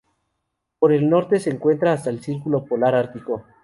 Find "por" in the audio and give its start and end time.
0.79-0.93